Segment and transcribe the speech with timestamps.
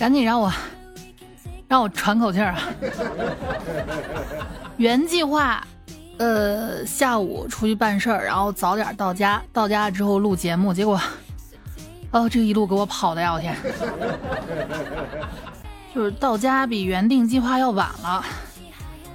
[0.00, 0.50] 赶紧让我
[1.68, 2.58] 让我喘口气儿啊！
[4.78, 5.62] 原计划，
[6.16, 9.42] 呃，下午出去办事儿，然后早点到家。
[9.52, 10.98] 到家之后录节目，结果，
[12.12, 13.34] 哦，这一路给我跑的呀！
[13.34, 13.54] 我天，
[15.94, 18.24] 就是到家比原定计划要晚了。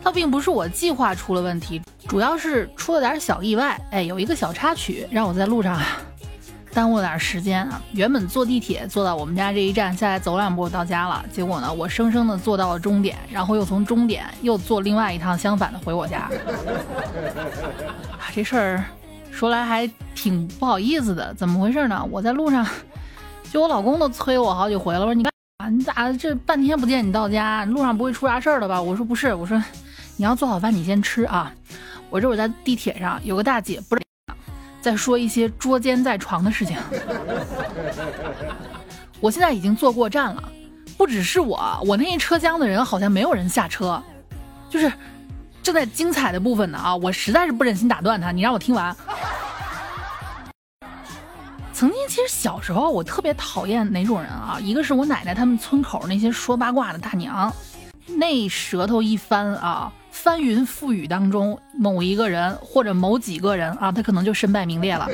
[0.04, 3.82] 倒并不是我计划出了问题，主要是出了点小意外。
[3.90, 5.82] 哎，有一个小插曲，让我在路上。
[6.76, 7.82] 耽误了点时间啊！
[7.94, 11.24] 原本坐地铁坐到我们家这一站，下来走两步到家了。
[11.32, 16.30] 结果呢，我生生的坐到了终点，然后又从终点又坐另外一趟相反的回我家。
[18.20, 18.84] 啊，这事儿
[19.32, 21.34] 说来还挺不好意思的。
[21.36, 22.06] 怎么回事呢？
[22.12, 22.68] 我在路上，
[23.50, 25.70] 就我老公都催我好几回了，我说你干啊？
[25.70, 27.64] 你咋这半天不见你到家？
[27.64, 28.82] 路上不会出啥事儿了吧？
[28.82, 29.58] 我说不是，我说
[30.18, 31.54] 你要做好饭你先吃啊。
[32.10, 34.04] 我这我在地铁上有个大姐不是。
[34.86, 36.78] 在说一些捉奸在床的事情。
[39.20, 40.52] 我现在已经坐过站了，
[40.96, 44.00] 不只是我，我那一车厢的人好像没有人下车，
[44.70, 44.94] 就是
[45.64, 46.96] 正在精彩的部分呢啊！
[46.96, 48.96] 我实在是不忍心打断他，你让我听完。
[51.74, 54.60] 曾经其实小时候我特别讨厌哪种人啊？
[54.62, 57.52] 一个是我奶奶他们村口那些说八卦的大娘，
[58.06, 59.92] 那舌头一翻啊。
[60.16, 65.08] 翻云覆雨当中，某一个人或者某几个人啊，他可能就身败名裂了，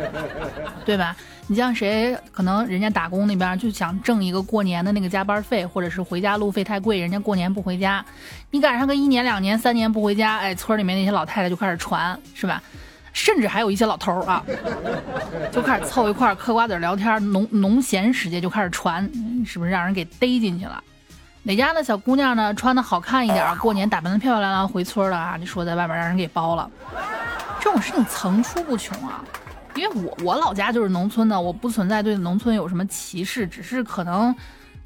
[0.86, 1.14] 对吧？
[1.46, 8.04] 你像谁，可能人家打工那边就想挣一个过年的那个加班费，或者是回家路费太贵，人家过年不回家，
[8.50, 12.60] 你赶上个一年两年三年不回家，哎，村里面那些老太太就开始传，是吧？
[13.12, 14.42] 甚至还有一些老头啊，
[15.52, 19.08] 就开始凑一块嗑瓜子聊天，农农闲时节就开始传，
[19.44, 20.82] 是不是让人给逮进去了？
[21.46, 22.52] 哪家的小姑娘呢？
[22.54, 25.36] 穿的好看一点，过年打扮的漂漂亮亮回村了啊！
[25.38, 26.68] 你说在外面让人给包了，
[27.60, 29.24] 这种事情层出不穷啊。
[29.76, 34.34] 因为我我老家就是农村的，我不存在对农村有什么歧视，只是可能，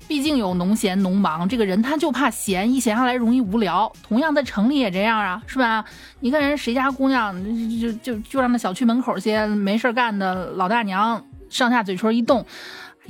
[0.06, 3.90] 毕竟有农闲农忙，这个人他就怕闲，一闲下来容易无聊。
[4.06, 5.82] 同样在城里也这样啊，是吧？
[6.20, 7.34] 你看人谁家姑娘，
[7.80, 12.44] 就就就让那小区门口些没事干的老大娘上下嘴唇一动。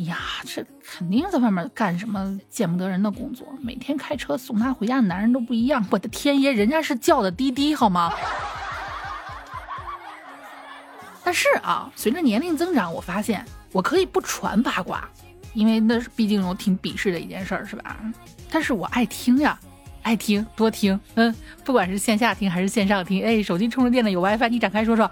[0.00, 5.84] 哎呀，这肯定在外面干什么见不得人的工作，每天开车送她回家的男人都不一样。
[5.90, 8.10] 我的天爷，人家是叫的滴滴好吗？
[11.22, 15.06] 但是啊，随着年龄增长，我发现我可以不传八卦，
[15.52, 17.98] 因为那是毕竟我挺鄙视的一件事儿，是吧？
[18.50, 19.60] 但是我爱听呀，
[20.00, 25.10] 爱听多听，嗯，不管是线下听还是线上听，哎，手机充着电的有 WiFi，你展开说说。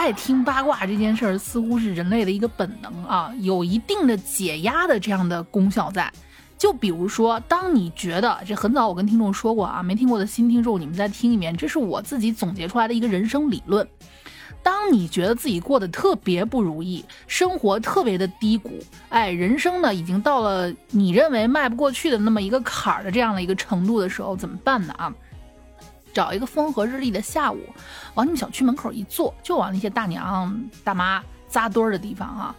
[0.00, 6.10] 爱听八卦这件事儿似乎是人类的一个本能啊，有一定的解压的这样的功效在。
[6.56, 13.86] 就比如说，当你觉得这很早我跟听众说过啊，没听过的新听众你们再听一遍，这是我自己总结出来的一个人生理论。
[14.62, 18.78] 当你觉得自己过得特别不如意，生活特别的低谷，
[19.10, 25.14] 哎，人生呢已经到了你认为迈不过去的那么一个坎儿的这样的一个程度的时候，怎么办呢啊？
[26.12, 27.60] 找一个风和日丽的下午，
[28.14, 32.54] 往你们小区门口一坐，就往那些大娘大妈扎堆儿的地方啊，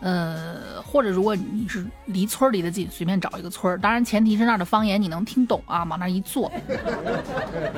[0.00, 6.50] 呃，或者如果你是离村儿离得近，随便找一个村儿，当然前提是那儿的方言你能听懂啊，往那儿一坐，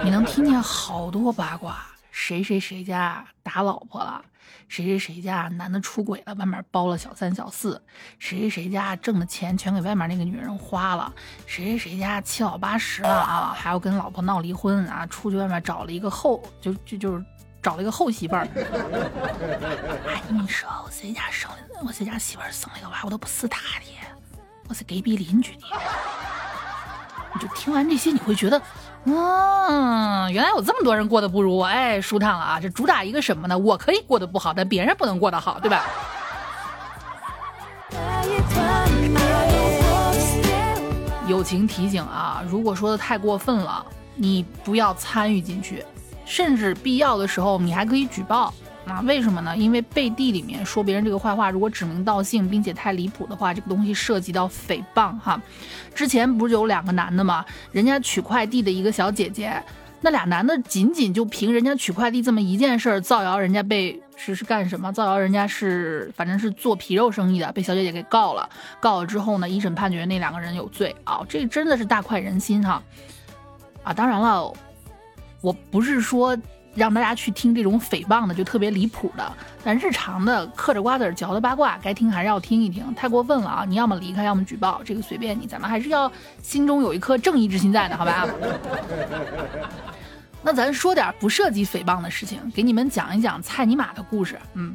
[0.04, 1.78] 你能听见好多八卦，
[2.22, 4.22] 谁谁谁家打老婆了。
[4.68, 7.80] 谁谁谁家男的出轨了，外面包了小三小四；
[8.18, 11.10] 谁谁谁家挣的钱全给外面那个女人花了；
[11.46, 17.24] 谁谁谁家七老八十了啊，还要跟老婆闹离婚啊，出去外面找了一个后，就就就是
[17.62, 18.46] 找了一个后媳妇儿。
[20.06, 21.50] 哎，你说我谁家生，
[21.84, 23.86] 我谁家媳妇儿生了一个娃，我都不是他的，
[24.68, 25.66] 我是隔壁邻居的。
[27.34, 28.60] 你就听完这些，你会觉得。
[29.04, 32.60] 嗯，原来有这么多人过得不如我，哎，舒坦了啊！
[32.60, 33.58] 这主打一个什么呢？
[33.58, 35.84] 我可以过得不好，但别人不能过得好，对吧？
[41.26, 43.84] 友情提醒啊，如果说的太过分了，
[44.16, 45.84] 你不要参与进去，
[46.26, 48.52] 甚至必要的时候，你还可以举报。
[48.90, 49.56] 啊，为什么呢？
[49.56, 55.40] 因为背地里面说别人这个坏话，如果指名道姓，并且太离谱的话，这个东西涉及到诽谤哈。
[55.94, 57.44] 之前不是有两个男的吗？
[57.70, 59.62] 人家取快递的一个小姐姐，
[60.00, 64.92] 那俩男的仅仅就凭人家取快递这么一件事儿，造谣人家被是是干什么？
[64.92, 68.48] 造谣人家是反正是做皮肉生意的，被小姐姐给告了。
[68.80, 72.82] 告了之后呢，一审判决那两个人有罪啊，这真的是大快人心哈。
[73.84, 74.52] 啊，当然了，
[75.40, 76.36] 我不是说。
[76.74, 79.32] 让大家去听这种诽谤的，就特别离谱的。
[79.62, 82.94] 但日常的嗑着瓜子嚼的八卦，该听还是要听一听。
[82.94, 83.64] 太过分了啊！
[83.66, 85.46] 你要么离开，要么举报，这个随便你。
[85.46, 86.10] 咱们还是要
[86.42, 88.26] 心中有一颗正义之心在的，好吧？
[90.42, 94.38] 那咱说点不涉及诽谤的事情，给你们讲一讲蔡尼玛的故事。
[94.54, 94.72] 嗯，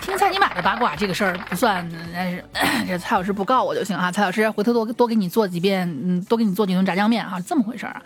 [0.00, 2.42] 听蔡尼玛的八卦这个事儿不算，但是
[2.88, 4.10] 这蔡老师不告我就行啊。
[4.10, 8.02] 蔡老师回头多多给你做几遍，嗯，多给你做几顿炸酱面啊，这么回事儿啊。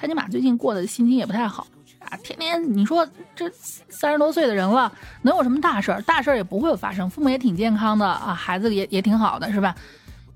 [0.00, 1.66] 蔡尼玛最近过的心情也不太好
[1.98, 3.50] 啊，天天你说这
[3.88, 4.90] 三十多岁的人了，
[5.22, 6.00] 能有什么大事儿？
[6.02, 9.74] 大事儿也不会有发生，父母也挺健康的啊，孩子也也挺好的，是吧？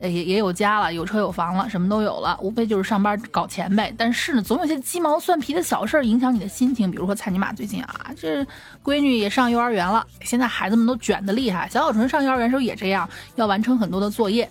[0.01, 3.95] 也也有家了，有车有房了，什么都有了，无非就是上班搞钱呗。
[3.97, 6.91] 但是呢，总有些鸡毛蒜皮的小事儿影响你的心情。
[6.91, 8.45] 比如说蔡尼玛最近啊，这
[8.83, 11.69] 闺女也上幼儿园了，现在孩子们都卷的厉害。
[11.69, 14.51] 小小纯上幼儿园时候也这样，要完成很多的作业。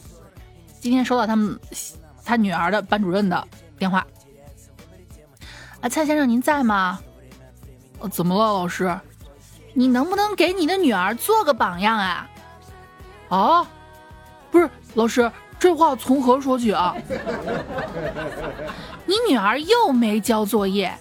[0.80, 1.60] 今天收到他们
[2.24, 3.46] 他女儿的班主任的
[3.78, 4.08] 电话，
[5.82, 7.00] 啊，蔡先生您在吗？
[8.00, 9.00] 呃，怎么了，老师？
[9.74, 12.30] 你能不能给你的女儿做个榜样啊？
[13.30, 13.68] 啊？
[14.52, 16.96] 不是老师，这话从何说起啊？
[19.08, 20.94] 你女儿又没交作业，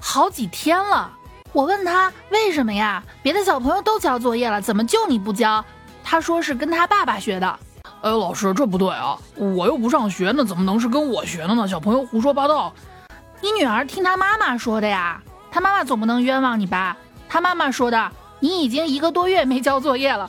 [0.00, 1.10] 好几天了。
[1.52, 3.02] 我问她为什么呀？
[3.22, 5.64] 别的小朋友都交作业了，怎么就你不交？
[6.04, 7.58] 她说是跟她爸爸学的。
[8.02, 9.16] 哎，老师，这不对啊！
[9.36, 11.66] 我又不上学，那怎么能是跟我学的呢？
[11.66, 12.74] 小朋友胡说八道。
[13.46, 15.22] 你女儿听她妈妈说的呀，
[15.52, 16.96] 她妈妈总不能冤枉你吧？
[17.28, 18.10] 她妈妈说的，
[18.40, 20.28] 你已经一个多月没交作业了。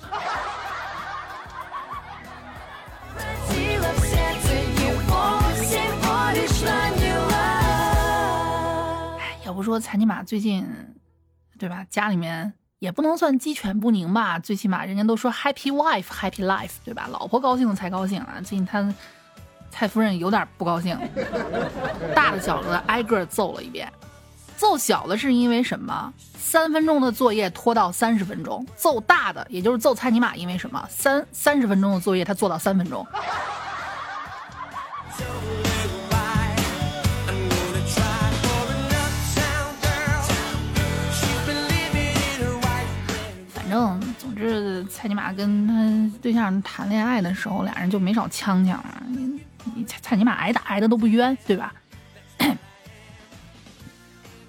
[9.44, 10.68] 要不说蔡尼玛最近，
[11.58, 11.84] 对吧？
[11.90, 17.08] 家里面也不能算鸡犬不宁吧，最起码人家都说 happy wife happy life，对吧？
[17.12, 18.36] 老婆高兴了才高兴啊。
[18.36, 18.94] 最近他
[19.70, 20.98] 蔡夫人有点不高兴，
[22.16, 23.92] 大的小的挨个揍了一遍。
[24.56, 26.12] 揍小的是因为什么？
[26.40, 28.66] 三分钟的作业拖到三十分钟。
[28.76, 30.84] 揍大的，也就是揍蔡尼玛，因为什么？
[30.90, 33.06] 三三十分钟的作业他做到三分钟。
[43.54, 49.04] 反正总之，蔡尼玛跟他对象谈恋爱的时候，俩人就没少呛呛啊。
[49.76, 51.74] 你操你妈挨打挨的都不冤，对吧？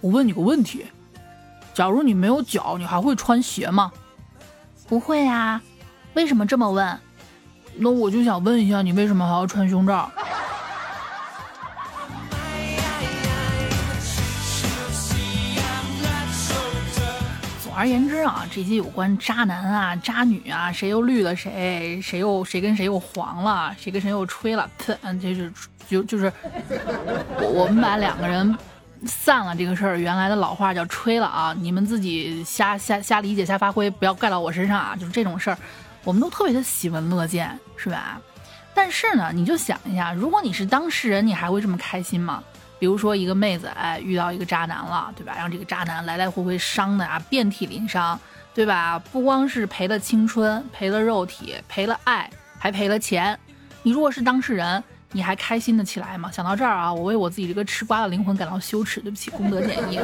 [0.00, 0.86] 我问你个问题：
[1.74, 3.92] 假如你没有脚，你还会穿鞋吗？
[4.88, 5.60] 不会啊。
[6.14, 6.98] 为什么这么问？
[7.76, 10.10] 那我就想问一下，你为什么还要穿胸罩？
[17.78, 24.68] 而言之啊，这些有关渣男啊、渣女啊，谁又绿了谁，谁又谁跟谁又黄了，谁跟谁又吹了，
[25.02, 25.52] 嗯，就是
[25.88, 26.32] 就就是
[27.40, 28.52] 我我们把两个人
[29.06, 35.56] 散了这个事儿，原来的老话叫吹了啊，你们自己瞎瞎瞎理解、瞎发挥，不要盖到我身上啊，就是这种事儿，
[36.02, 38.20] 我们都特别的喜闻乐见，是吧？
[38.74, 42.42] 但是呢，你就想一下，如果你是当事人，你还会这么开心吗？
[42.78, 45.34] 比如说一个妹子，哎，遇到一个渣男了，对吧？
[45.36, 48.18] 让这个渣男来来回回伤的啊，遍体鳞伤，
[48.54, 48.98] 对吧？
[49.10, 53.38] 不光是赔了青春，赔了肉体，赔了爱，还赔了钱。
[53.82, 54.82] 你如果是当事人，
[55.12, 56.30] 你还开心的起来吗？
[56.30, 59.00] 想到这儿啊，我为我自己这个吃瓜的灵魂感到羞耻。
[59.00, 59.98] 对不起，功德减一。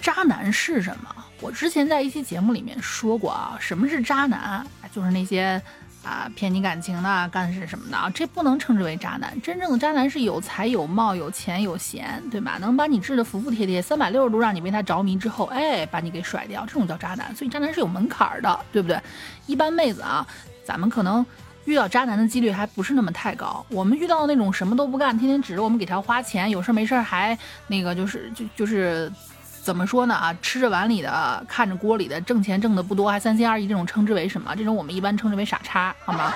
[0.00, 1.14] 渣男是什么？
[1.40, 4.66] 我之前在一期节目里面说过啊，什么是渣男？
[4.92, 5.60] 就是那些。
[6.06, 8.08] 啊，骗你感情的，干是什么的啊？
[8.14, 9.36] 这不能称之为渣男。
[9.42, 12.58] 真正的渣男是有才有貌有钱有闲，对吧？
[12.60, 17.34] 能把你治得服服帖帖，三百六十度让你为他着迷之后，哎，把你给甩掉，这种叫渣男。
[17.34, 19.00] 所以渣男是有门槛的，对不对？
[19.46, 20.24] 一般妹子啊，
[20.64, 21.26] 咱们可能
[21.64, 23.66] 遇到渣男的几率还不是那么太高。
[23.68, 27.36] 我们遇到那种什么都不干，天天指着我们给他花钱，有事没事还
[27.66, 29.10] 那个就是就就是。
[29.66, 30.32] 怎么说呢啊？
[30.40, 34.54] 吃着碗里的，看着锅里的，挣钱挣的不多，还三心二意，这种称之为什么？
[34.54, 36.32] 这种我们一般称之为傻叉，好吗？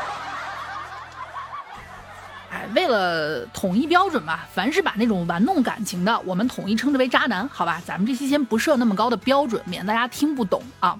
[2.50, 7.80] 哎，为了统一标准吧，凡是把那种玩弄感情的，我们统一称之为渣男，好吧？
[7.86, 10.98] 咱们这期先不设那么高的标准，免得大家听不懂啊。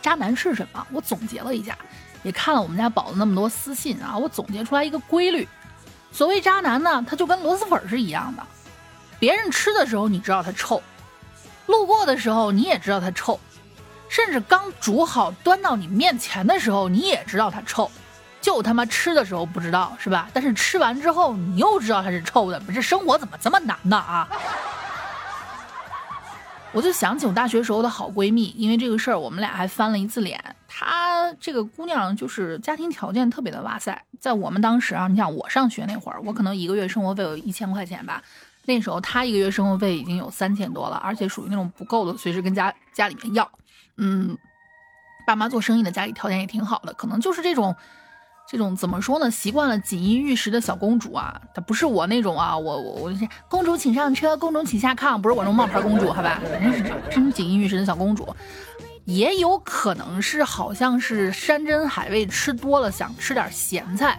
[0.00, 0.86] 渣男是什么？
[0.90, 1.76] 我总结了一下，
[2.22, 5.46] 也看了我们家宝子那么多私信啊，我总结出来一个规律：
[6.10, 8.42] 所谓渣男呢，他就跟螺蛳粉是一样的，
[9.18, 10.82] 别人吃的时候你知道他臭。
[11.72, 13.40] 路过的时候你也知道它臭，
[14.10, 17.90] 甚至刚煮好端到你面前的时候你也知道它臭，
[18.42, 20.28] 就他妈吃的时候不知道是吧？
[20.34, 24.28] 但是吃完之后你又知道它是臭的，不是生活怎么这么难呢啊？
[26.72, 30.42] 我就想起我大学时候的好闺蜜，因为这个事儿我们俩还翻了一次脸。
[30.68, 38.22] 她这个姑娘就是家庭条件特别的哇塞，在我们当时啊，你想我上学那会儿，我可能一个月生活费有一千块钱吧。
[38.64, 43.50] 那时候他一个月生活费已经有三千多了，而且属于那种不够的，随时跟家家里面要。
[43.98, 44.36] 嗯，
[45.26, 47.74] 爸妈做生意的，家里条件也挺好的，可能就是这种，
[48.48, 49.30] 这种怎么说呢？
[49.30, 53.12] 习惯了锦衣玉食的小公主啊，她不是我那种啊，我我我
[53.48, 56.40] 公主请上车，公主请下炕，不是我那种冒牌公主，好吧？
[56.50, 58.34] 反正是真锦衣玉食的小公主。
[59.04, 64.18] 也有可能是好像是山珍海味吃多了，想吃点咸菜。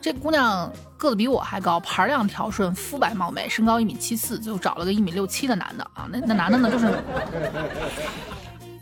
[0.00, 6.06] 这姑娘个子比我还高，盘量条顺，肤白貌美，身高一米七四，就找了个一米六七的男的啊。
[6.10, 7.02] 那那男的呢，就是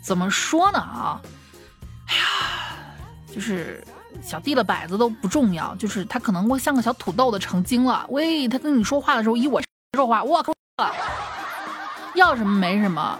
[0.02, 1.20] 怎么说呢啊？
[2.08, 2.22] 哎呀，
[3.32, 3.84] 就是
[4.22, 8.06] 小弟的摆子都不重要，就是他可能会像个小土豆子成精了。
[8.08, 9.62] 喂，他跟你说话的时候以我
[9.94, 10.52] 说话，我靠，
[12.14, 13.18] 要什么没什么。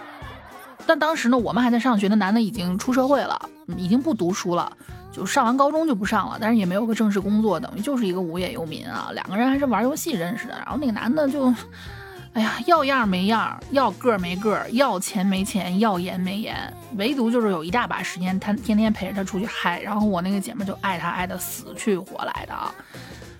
[0.86, 4.72] 但当时呢，我们还在上学，那男的已经出社会了，已经不读书了。
[5.16, 9.08] 就上完高中就不上了，但是也没有个正式工作，等于就是一个无业游民啊。
[9.14, 11.50] 两个人还是玩游戏认识的，然后那个男的就，
[12.34, 16.54] 哎呀，要样没样，要个没个，要钱没钱，要颜没颜，
[16.98, 19.80] 唯独就是有一大把时间，他天天陪着他出去嗨。
[19.80, 22.70] 然后我那个姐妹就爱他爱的死去活来的啊，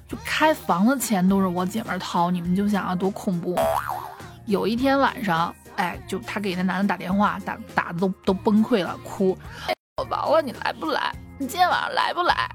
[0.09, 3.55] 就开房的钱都是我姐妹掏，你们就想啊多恐怖。
[4.47, 9.37] 有一天晚上，哎，就他给那男的打电话，打打的都都崩溃了，哭，
[9.99, 11.15] 我完了，你来不来？
[11.39, 12.49] 你今天晚上来不来？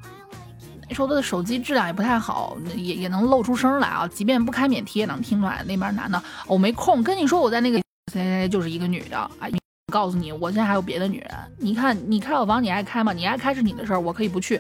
[0.89, 4.07] 那时候他的手机质量也不太好，也也能露出声来啊。
[4.07, 5.63] 即便不开免提，也能听出来。
[5.67, 7.79] 那边男的，我没空跟你说，我在那个，
[8.49, 9.29] 就是一个女的啊。
[9.91, 11.31] 告诉你，我现在还有别的女人。
[11.59, 13.13] 你看，你开我房，你爱开吗？
[13.13, 14.59] 你爱开是你的事儿，我可以不去。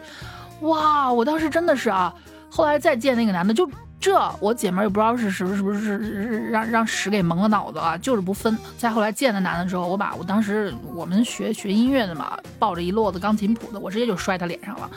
[0.61, 2.13] 哇，我当时真的是啊。
[2.49, 3.67] 后来再见那个男的，就
[4.01, 8.57] 这，我姐妹也不知道是是不是是不是让让屎给蒙了脑子了，就是不分。
[8.75, 14.89] 再后来见那男的之后，我把我当时我们学学音乐的嘛，抱着一摞子钢琴谱子，我直接就摔他脸上了。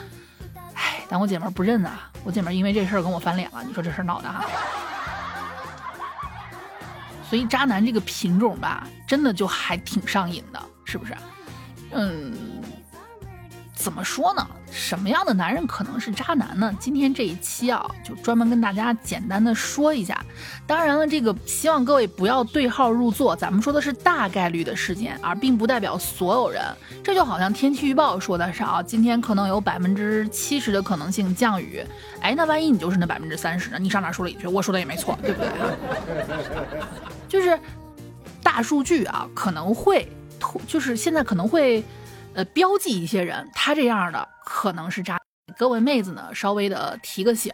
[0.73, 3.63] 唉，但我姐妹不认啊，我姐妹因为这事儿跟我翻脸了。
[3.63, 4.43] 你说这事儿闹的哈。
[7.29, 11.15] 所以渣男这个品种吧，真的就还挺上瘾的，是不是？
[11.91, 12.33] 嗯。
[13.75, 14.47] 怎么说呢？
[14.71, 16.73] 什么样的男人可能是渣男呢？
[16.79, 20.23] 今天这一期啊，就专门跟大家简单的说一下。
[20.65, 26.63] 当然了，这个希望各位不要对号入座，咱们说的是大概率的事件，而并不代表所有人。
[27.03, 31.83] 这就好像天气预报说的是啊，今天可能有百分之七十的可能性降雨。
[32.21, 33.77] 哎，那万一你就是那百分之三十呢？
[33.77, 34.47] 你上哪说了一句？
[34.47, 35.49] 我说的也没错，对不对？
[37.27, 37.59] 就是
[38.41, 40.09] 大数据啊，可能会，
[40.65, 41.83] 就是现在可能会。
[42.35, 45.17] 呃，标记一些人，他这样的可能是渣。
[45.57, 47.49] 各位妹子呢，稍微的提个醒，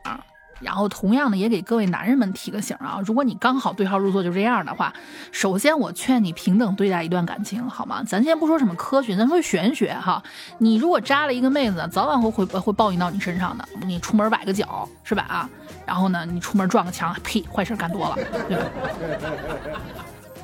[0.59, 2.99] 然后同样的也给各位男人们提个醒啊。
[3.05, 4.91] 如果你刚好对号入座就这样的话，
[5.31, 8.01] 首先我劝你平等对待一段感情，好吗？
[8.03, 10.23] 咱先不说什么科学，咱说玄学哈。
[10.57, 13.63] 你如果扎了一个妹子，早晚会会会报应到你身上的。
[13.85, 15.23] 你出门崴个脚是吧？
[15.27, 15.49] 啊，
[15.85, 18.15] 然后呢，你出门撞个墙，呸，坏事干多了，
[18.47, 18.65] 对吧？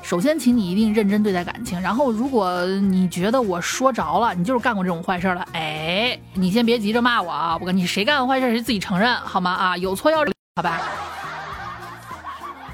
[0.08, 1.78] 首先，请你一定认真对待感情。
[1.82, 7.58] 然后，如果你觉得我说着了，你就是干过这种坏事了，哎，你先别急着骂我啊！
[7.60, 9.50] 我跟你谁干的坏事谁自己承认好吗？
[9.50, 10.20] 啊， 有错要
[10.56, 10.80] 好吧？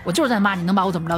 [0.05, 1.17] 我就是在骂你，能把我怎么着？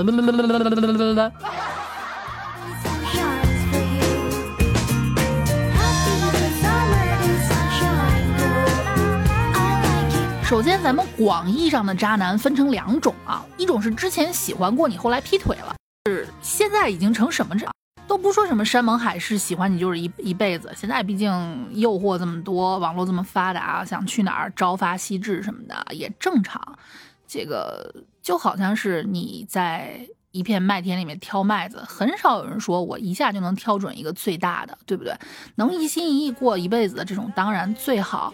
[10.49, 15.76] 首先，咱们广义上的渣男分成两种啊，一种是之前喜欢过你，后来劈腿了。
[16.07, 17.67] 是现在已经成什么这
[18.07, 20.73] 都不说什么山盟海誓，喜欢你就是一一辈子。
[20.77, 21.29] 现在毕竟
[21.73, 26.79] 诱惑这么多，网络这么发达，想去哪儿朝发夕至什么的也正常。
[27.27, 35.13] 这个就好像是你在一片麦田里面挑麦子，很少有人说我一下就能挑准一个最大的，对不对？
[35.57, 38.33] 能一心一意过一辈子的这种当然最好。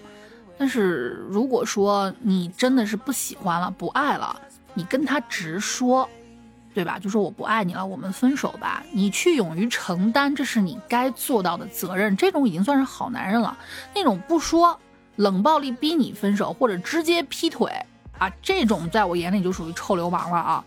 [0.59, 4.39] 但是如果说你真的是不喜欢了、不爱了，
[4.75, 6.07] 你跟他直说。
[6.75, 6.99] 对吧？
[6.99, 8.83] 就说我不爱你了，我们分手吧。
[8.93, 12.17] 你去勇于承担，这是你该做到的责任。
[12.17, 13.57] 这种已经算是好男人了。
[13.95, 14.79] 那种不说，
[15.17, 17.71] 冷暴力逼你分手，或者直接劈腿
[18.19, 20.65] 啊，这种在我眼里就属于臭流氓了啊！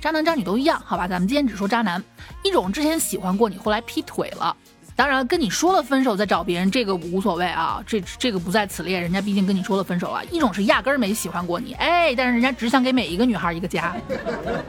[0.00, 1.08] 渣男渣女都一样，好吧？
[1.08, 2.02] 咱们今天只说渣男。
[2.42, 4.56] 一种之前喜欢过你，后来劈腿了。
[4.96, 8.98] 当然，跟你说了分手再找别人，这个无所谓啊，这这个不在此列。
[8.98, 10.22] 人家毕竟跟你说了分手啊。
[10.30, 13.94] 一种是压根儿没喜欢过你，哎，但是人家只想给每一个女孩一个家。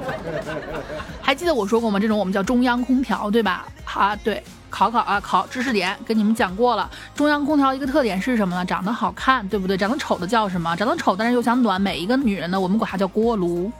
[1.23, 1.97] 还记得我说过吗？
[1.97, 3.65] 这种我们叫中央空调，对吧？
[3.85, 6.89] 啊，对，考考啊，考知识点，跟你们讲过了。
[7.15, 8.65] 中央空调一个特点是什么呢？
[8.65, 9.77] 长得好看，对不对？
[9.77, 10.75] 长得丑的叫什么？
[10.75, 12.59] 长得丑但是又想暖每一个女人呢？
[12.59, 13.71] 我们管它叫锅炉。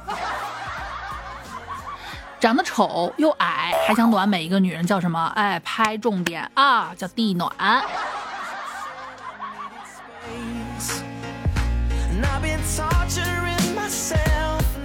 [2.40, 5.26] 长得丑又矮，还想暖每一个女人叫什么？
[5.36, 7.52] 哎，拍重点啊，叫地暖。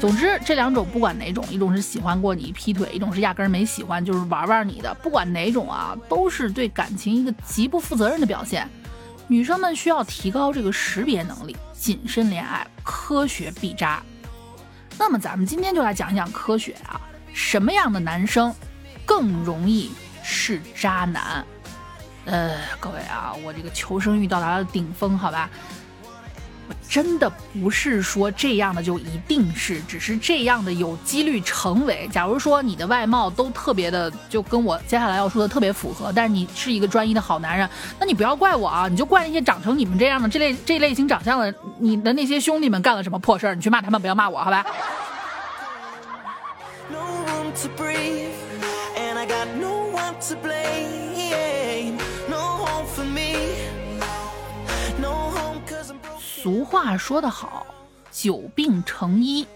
[0.00, 4.94] 总之，这两种不管哪种，一种是喜欢过你劈腿，一种是压根没喜欢，就是玩玩你的。
[5.02, 8.66] 不管哪种啊，都是对感情一个极不负责任的表现。
[9.28, 14.02] 女生们需要提高这个识别能力，谨慎恋爱，科学避渣。
[14.98, 16.98] 那么，咱们今天就来讲一讲科学啊。
[17.32, 18.54] 什么样的男生
[19.04, 19.90] 更容易
[20.22, 21.44] 是渣男。
[22.24, 25.50] 呃，各位啊，我这个求生欲到达了顶峰，好吧？
[26.68, 32.08] 我真的不是说这样的就一定是，只是这样的有几率成为。
[32.12, 44.64] 假如说你的外貌都特别的，就跟我接下来要说的特别符合，但是你是一个专一的好男人，那你不要怪我啊，你就怪那些长成你们这样的这类这类型长相的你的那些兄弟们干了什么破事儿，你去骂他们，不要骂我，好吧？
[56.42, 57.64] 俗话说得好，
[58.10, 59.46] 久病成医。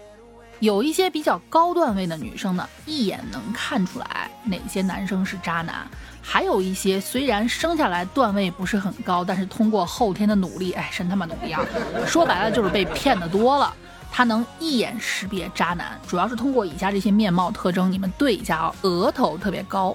[0.61, 5.85] 有一些比较高段位的女生呢，一眼能看出来哪些男生是渣男；
[6.21, 11.61] 还有一些虽然生下来段位不是很高，但是通过后天的努力，哎，真他妈努力啊！
[12.07, 13.73] 说白了就是被骗的多了，
[14.09, 19.93] 他能一眼识别渣男，主要是通过以下这些面貌特征，你们对一下啊：额头特别高，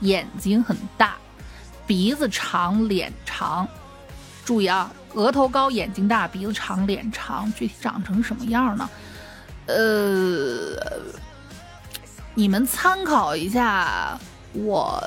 [0.00, 1.16] 眼睛很大，
[1.86, 3.68] 鼻子长，脸长。
[4.46, 8.88] 注意啊，额头高，眼睛大，鼻子长，脸长，具体长成什么样呢？
[9.66, 10.76] 呃，
[12.32, 14.16] 你们参考一下
[14.52, 15.02] 我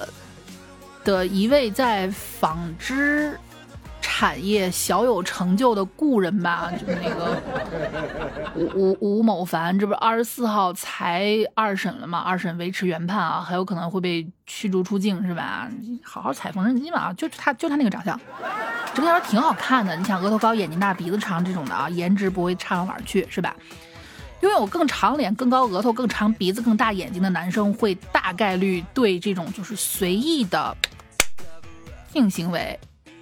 [1.05, 3.39] 的一位在纺织
[4.19, 7.41] 产业小有成就的故人吧，就是那个
[8.53, 12.19] 吴吴吴某凡，这不是二十四号才二审了吗？
[12.19, 15.69] 二审维持原判啊，很有可能会被驱逐出境，是吧？
[16.03, 18.19] 好好踩缝纫机嘛，就他就他那个长相。
[18.93, 23.55] 这片儿挺好看的，你想额头高、眼睛大、鼻子长这种的啊，颜值不会差到哪儿去，是吧？
[24.41, 30.75] 拥有更长脸、更高额头、更长鼻子、更大眼睛的男生，会大概率对这种就是随意的
[32.11, 32.77] 性行为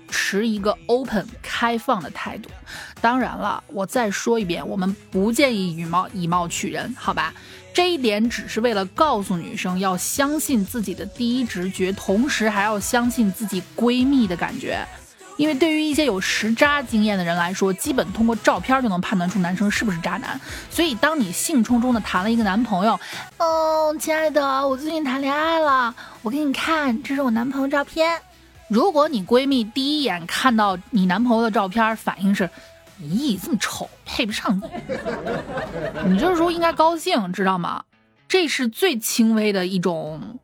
[0.09, 2.49] 持一个 open 开放的态度。
[2.99, 7.33] 当然了，我再说一遍，我们不建议以貌以貌取人，好吧？
[7.73, 14.83] 这一点只是为了告诉女生要相信自己的第一直觉，同时还要相信自己闺蜜的感觉。
[15.37, 20.41] 因为对于一些有实渣经验的人来说，基本通过照片就能判断出男生是不是渣男。
[20.71, 22.99] 所以，当你兴冲冲的谈了一个男朋友，
[23.37, 25.93] 嗯，亲爱的，我最近谈恋爱了，
[26.23, 28.19] 我给你看，这是我男朋友照片。
[28.67, 32.49] 如果你闺蜜第一眼看到你男朋友的照片，反应是，
[33.01, 34.63] 咦，这么丑，配不上你，
[36.11, 37.83] 你这时候应该高兴，知道吗？
[38.27, 40.39] 这是最轻微的一种，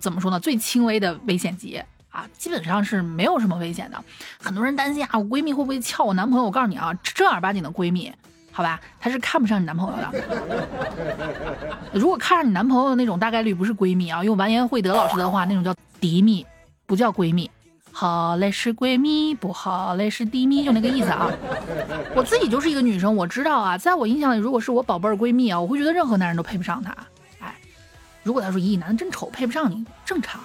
[0.00, 0.38] 怎么说呢？
[0.38, 1.82] 最轻微的危险级。
[2.10, 4.04] 啊，基本上是没有什么危险的。
[4.38, 6.44] 很多人担心啊，我闺蜜会不会撬我男朋友？
[6.44, 8.12] 我告诉你啊，正儿八经的闺蜜，
[8.50, 10.10] 好吧，她是看不上你男朋友的。
[11.94, 14.22] 如果看上你男朋友的那种，大概率不是闺蜜啊。
[14.22, 16.46] 用完颜慧德老师的话，那种叫敌蜜，
[16.84, 17.50] 不叫闺蜜。
[17.94, 21.30] 好嘞是闺蜜，不好嘞是敌蜜，就那个意思啊。
[22.16, 26.96] 我自己就是一个女生，我知道啊，在我印象里，如果是我宝贝儿闺蜜啊，我会觉得任何男人都配不上她。
[27.40, 27.54] 哎，
[28.22, 30.40] 如果她说咦，男的真丑，配不上你，正常。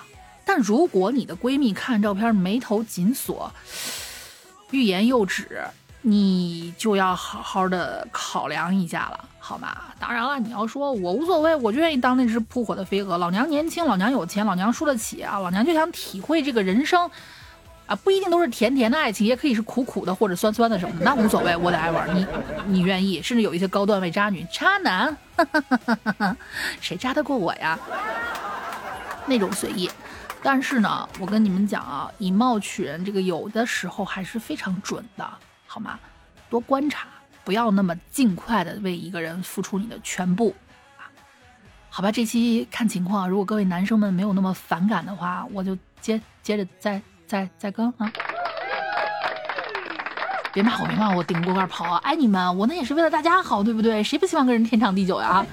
[0.45, 3.51] 但如果你的闺蜜看照片眉头紧锁，
[4.71, 5.61] 欲言又止，
[6.01, 9.75] 你就要好好的考量一下了，好吗？
[9.99, 13.17] 当然了，你要说我无所谓，我就愿意当那只扑火的飞蛾。
[13.17, 15.39] 老娘年轻，老娘有钱，老娘输得起啊！
[15.39, 17.09] 老娘就想体会这个人生，
[17.87, 22.13] 啊，不一定都是甜甜的爱情，也可以是苦苦的或者酸酸的什么的，那无所谓，我得爱玩。
[22.13, 22.27] 你
[22.65, 23.21] 你愿意？
[23.21, 25.15] 甚至有一些高段位渣女、渣男，
[26.81, 27.79] 谁渣得过我呀？
[29.25, 29.89] 那种随意。
[30.43, 35.25] 但是呢，我跟你们讲啊，以貌取人这个有的时候还是非常准的，
[35.65, 35.97] 好吗？
[36.49, 37.07] 多观察，
[37.45, 40.53] 不要那么尽快的为一个人付出你的全部
[40.97, 41.07] 啊。
[41.89, 48.11] 好吧，这期看情况，如果各位男生们没有那么反感的话，我就接接着再再再更啊。
[50.53, 51.99] 别骂我，别骂我，顶锅盖跑啊！
[52.03, 54.01] 爱你们，我那也是为了大家好，对不对？
[54.01, 55.45] 谁不希望跟人天长地久呀？